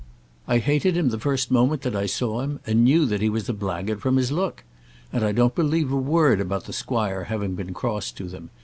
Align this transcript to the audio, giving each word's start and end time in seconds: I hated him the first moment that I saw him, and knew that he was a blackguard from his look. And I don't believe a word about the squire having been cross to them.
I 0.47 0.57
hated 0.57 0.97
him 0.97 1.09
the 1.09 1.19
first 1.19 1.51
moment 1.51 1.83
that 1.83 1.95
I 1.95 2.07
saw 2.07 2.41
him, 2.41 2.59
and 2.65 2.83
knew 2.83 3.05
that 3.05 3.21
he 3.21 3.29
was 3.29 3.47
a 3.47 3.53
blackguard 3.53 4.01
from 4.01 4.15
his 4.17 4.31
look. 4.31 4.63
And 5.13 5.23
I 5.23 5.31
don't 5.31 5.53
believe 5.53 5.91
a 5.91 5.95
word 5.95 6.41
about 6.41 6.65
the 6.65 6.73
squire 6.73 7.25
having 7.25 7.53
been 7.53 7.71
cross 7.75 8.11
to 8.13 8.23
them. 8.23 8.49